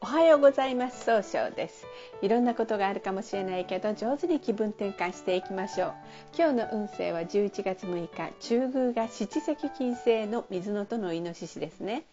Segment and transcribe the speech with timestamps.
[0.00, 1.04] おはようございます。
[1.04, 1.84] 総称です。
[2.22, 5.92] いろんなことがあるかもしれないけど上手に気分転換していきましょう。
[6.36, 12.04] 今日の運勢は11月6日中宮が七石金星の水のとのイノシシですね。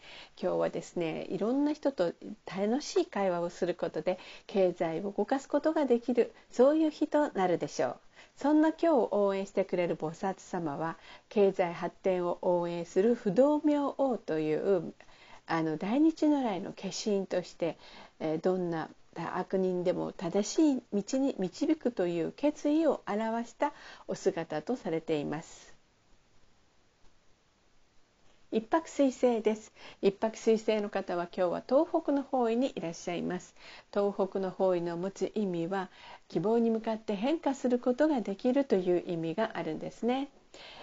[0.42, 2.14] 今日はですねいろんな人と
[2.48, 4.18] 楽しい会話をすることで
[4.48, 7.98] 経済を動かすことができるそういう日となるでしょう。
[8.38, 10.98] そんな今日を応援してくれる菩薩様は
[11.30, 14.94] 経済発展を応援する不動明王という
[15.48, 17.78] あの大日如来の化身として、
[18.20, 18.90] えー、どんな
[19.36, 23.72] 悪人でも正しい道に導くという決意を表した
[24.08, 25.74] お姿とされています。
[28.52, 29.74] 一泊水星です。
[30.02, 33.54] 一泊水星の方は今日は東北の方位にいらっしゃいます。
[33.94, 35.90] 東北の方位の持つ意味は
[36.30, 40.30] 希望に向かって変化することができるという意味があるんですね。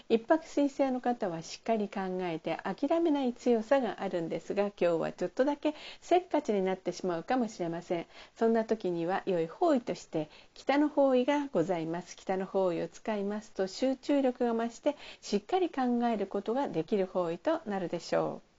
[0.08, 8.06] 一泊水星の方はしっかり考えて諦めない強さがあるんですが今日はちょっとだけせっかちになってしまうかもしれません。
[8.36, 18.51] そんな時には良い方位として北の方位がございます北の方位を使いますと集中力が増してしっかり考えることができる方位となるでしょう。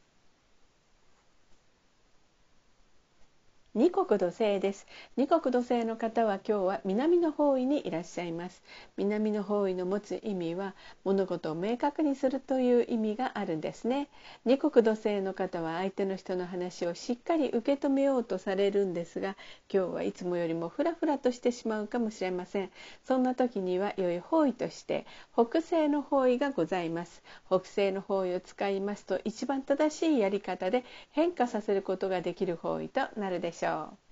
[3.75, 4.85] 二国土星です。
[5.17, 8.61] 二国土星の方は今日は南の方位にいらっしゃいます。
[8.97, 14.09] 南の方位の持つ意味は物事を明確にするという意味があるんですね。
[14.45, 19.35] 二国土星の方は相手の人の話をしっかり受け止めようとされるんですが
[19.73, 22.69] 今日はいつもよりもフラフラとしてしまうかもしれません。
[23.03, 27.23] そんな時には良い方位として北西の方位がございます。
[27.47, 33.62] 北西の方位を使いますと一番正しいやり方で変化させることができる方位となるでしょう。
[33.63, 34.02] しょう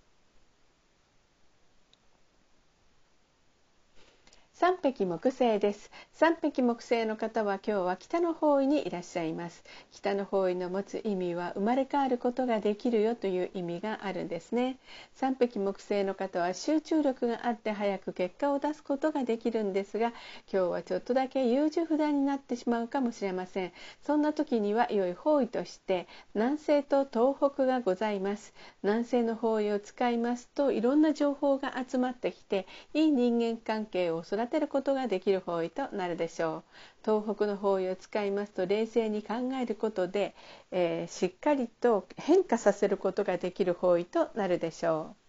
[4.62, 5.90] 三匹木星です。
[6.14, 9.64] 三匹木星の方は今日は北の方位にいらっしゃいます。
[9.92, 14.78] 北の方位の持つ意味は生まれ変わることができるよという意味があるんですね。
[15.16, 20.10] 三匹木星の方は集中力があって早く結果を出すことができるんですが
[20.54, 23.72] 今日はちょっとだけ優柔不断になってしまうかもしれません。
[24.06, 28.54] そんな時には良い方位として南西と東北がございます。
[28.84, 36.64] 南西の方位を使いますといろんな情報が集まってきていい人間関係を育てることができる方位となるでしょう。
[37.06, 40.36] 東北の方位を使いますと冷静に考えることで、
[40.72, 45.21] えー、しっかりと変化させることができる方位となるでしょう。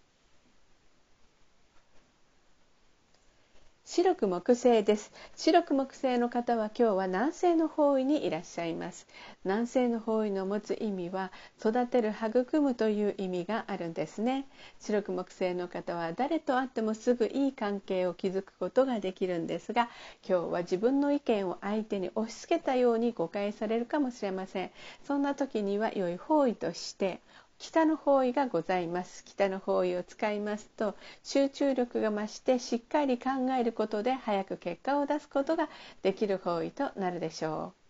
[3.95, 5.13] 白く木星です。
[5.37, 9.07] 白く木星の方は今日は南西の方位にいらっしゃいます。
[9.45, 11.31] 南西の方位の持つ意味は
[11.61, 14.47] 育てる育むという意味があるんですね。
[14.81, 19.91] 白く木星の方は誰と会ってもすぐいい関係を築くことができるんですが
[20.27, 24.71] 今日は自分の意見を相手に押し付けたように誤解されるかもしれません。
[25.07, 27.21] そんな時には良い方位として
[27.63, 29.23] 北の方位がございます。
[29.25, 35.69] 北の方位を使いますと集中力が増してしっかり考えることで早く結果を出すことが
[36.03, 37.82] できる方位となるでしょう。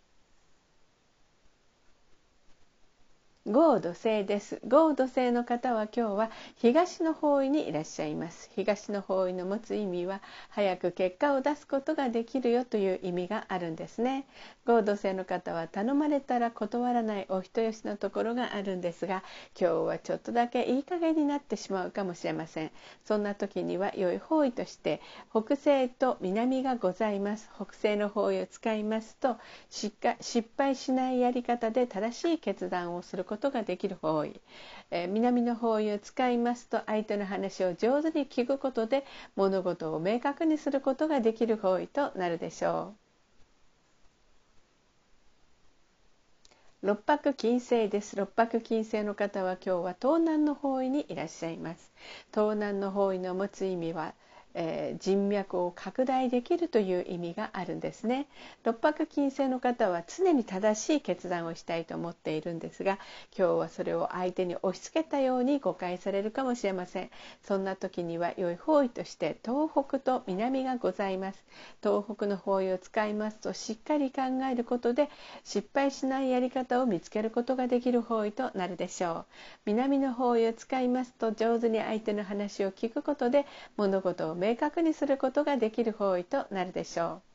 [3.50, 4.60] 豪土星です。
[4.69, 8.48] 豪土星の方は今日は東の方位にいらっしゃいます。
[8.54, 14.26] 東の方位の持つ意味は早く結果を出すことができるよという意味があるんですね。
[14.64, 19.25] 豪土星の方は頼まれたら断らないお人よしのところがあるんですが
[19.60, 22.70] 今日はちょっとだけいい加減になってしまうかもしれません。
[23.04, 25.00] そんな時には良い方位として
[25.32, 27.50] 北西と南がございます。
[27.56, 29.36] 北西の方位を使いますと
[29.69, 29.92] 失
[30.56, 34.38] 敗しないやり方で正しい決断をすることことができる方位、
[34.91, 39.06] えー、南の方位を使いますと相手の話を上手に聞くことで
[39.37, 42.93] 物事を明確にすることができる方位となるでしょ
[46.82, 46.87] う。
[46.87, 48.16] 六白金星です。
[48.16, 51.91] 六白金星の方は今日は東南の方位にいらっしゃいます。
[52.34, 54.12] 東南の方位の持つ意味は
[54.54, 58.26] えー、人脈を拡大できるという意味があるんですね。
[58.64, 62.99] 六白金星の方は常に正しい決断をしたいと思っているんですが
[63.37, 67.10] 今日はそれを相手に押し付けたように誤解されるかもしれません。
[67.43, 71.43] そんな時には良い方位として東北と南がございます。
[71.82, 75.08] 東北の方位を使いますとしっかり考えることで
[75.44, 79.25] 失敗しないやり方を見つけることができる方位となるでしょう。
[79.66, 83.46] 南の方位を使いますと上手に相手の話を聞くことで
[83.76, 87.31] 物事を明確にすることができる方位となるでしょう。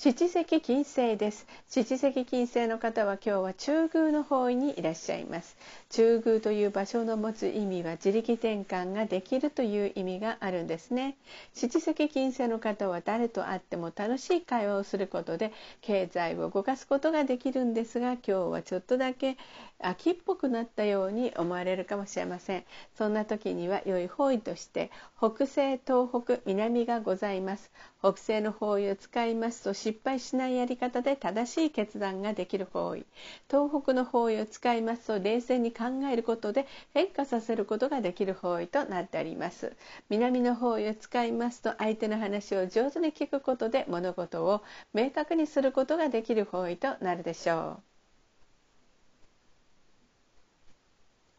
[0.00, 1.44] 七石金星です。
[1.66, 5.56] 七石金星の方は今日は中宮の方位にいらっしゃいます。
[5.90, 11.16] 中宮という場所の持つ意味は自力転換ができるという意味があるんですね。
[11.52, 19.36] 七石金星の方は誰と会っても楽しい会話をすることで経済を動かすことができるんですが今日はちょっとだけ
[19.80, 22.64] 秋っぽくなったように思われるかもしれません。
[22.96, 27.72] そんな時には良い方位として北西東北南がございます。
[28.00, 33.06] 北西の方位を使いますと失敗しないやり方で正しい決断ができる方位
[33.50, 39.74] 東北の方位を使いますと冷静に考えることで変化させることができる方位となっております。
[40.10, 44.62] 南の方位を使いますと相手の話を上手に聞くことで物事を
[44.92, 47.87] 明確にすることができる方位となるでしょう。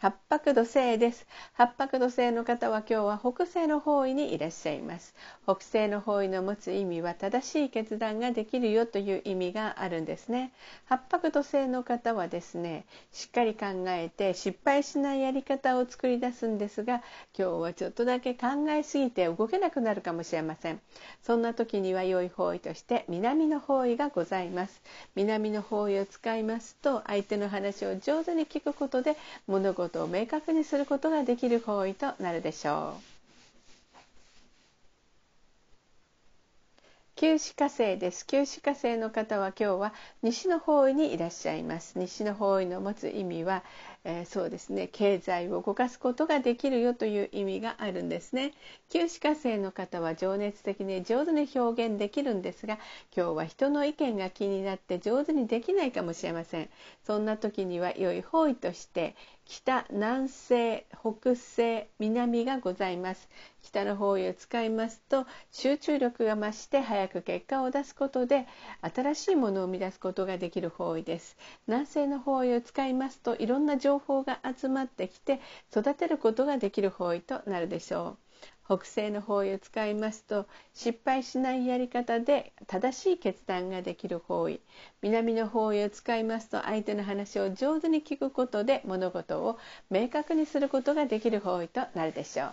[0.01, 1.27] 八白土星です。
[1.55, 5.13] 八白土星の方は今日は北西の方位にいらっしゃいます。
[5.43, 10.53] 北西の方位の持つ意味は正しい決断ができるよという意味があるんですね。
[10.85, 17.03] 八白土星の方はですねしっかり考えて失敗しないやり方を作り出すんですが
[17.37, 20.79] 今日はちょっとだけ考えすぎて動けなくなるかもしれません。
[21.23, 24.81] そんな時には良い方位として南の方位がございます。
[25.15, 33.09] 南の方位を使いますと相手の話を上手に聞くことで物事ことを明確にすることができる行為となるでしょう。
[37.15, 38.25] 九死火星です。
[38.25, 41.99] 九死火星の方は今日は西の方位にいらっしゃいます。
[41.99, 43.61] 西の方位の持つ意味は、
[44.05, 44.87] えー、そうですね。
[44.87, 48.53] 経済を動かすことができるよという意味があるんですね。
[48.89, 52.75] 九死火星の方は情熱的に上手に表現できるんですが
[53.13, 56.69] 今日は人の意見が気になって上手にできないかもしれません。
[57.05, 59.13] そんな時には良い方位として
[59.49, 63.27] 北南西北西南がございます。
[63.63, 68.45] 北の方位を使いますと集中力が増して早く結果を出すことで
[68.81, 71.35] 新しいものを生み出すことができる方位です。
[71.65, 75.41] 南西の方位を使いますといろんな情報が集まってきて
[75.71, 78.17] 育てることができる方位となるでしょう。
[78.69, 80.45] 北西の方位を使いますと
[80.75, 84.59] 失敗しないやり方で正しい決断ができる方位。
[85.01, 89.57] 南の方位を使いますと相手の話を上手に聞くことで物事を
[89.89, 92.49] 明確にすることができる方位となるでしょう。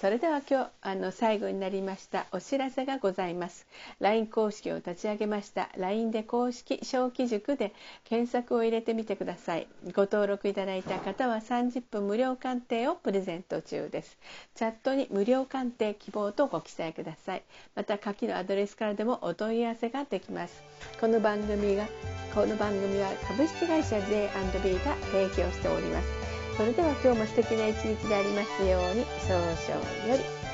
[0.00, 3.68] それでは今日あの最後になりましたお知らせがございます。
[4.00, 5.68] LINE 公式を立ち上げました。
[5.76, 7.72] LINE で公式小規塾で
[8.04, 9.68] 検索を入れてみてください。
[9.94, 14.18] ご登録いただいた方は30分無料鑑定をプレゼント中です。
[14.56, 17.42] チャットに無料鑑鑑定希望とご記載ください。
[17.74, 20.62] また下記のアドレスからでもお問い合わせができます。
[20.98, 21.86] この番組が
[22.34, 26.08] この番組は株式会社 J&B が提供しております。
[26.56, 29.44] それでは今日も素敵な一日でありますように早々
[30.08, 30.49] より。